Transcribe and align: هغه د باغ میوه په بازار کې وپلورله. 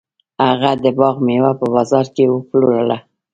هغه 0.47 0.71
د 0.83 0.85
باغ 0.99 1.15
میوه 1.27 1.51
په 1.59 1.65
بازار 1.75 2.05
کې 2.15 2.23
وپلورله. 2.27 2.97